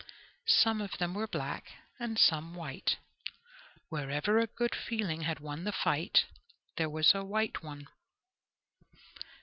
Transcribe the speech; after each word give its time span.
Some 0.47 0.81
of 0.81 0.97
them 0.97 1.13
were 1.13 1.27
black 1.27 1.73
and 1.99 2.17
some 2.17 2.55
white; 2.55 2.97
wherever 3.89 4.39
a 4.39 4.47
good 4.47 4.73
feeling 4.73 5.21
had 5.21 5.39
won 5.39 5.63
the 5.63 5.71
fight, 5.71 6.25
there 6.75 6.89
was 6.89 7.13
a 7.13 7.23
white 7.23 7.61
one. 7.61 7.85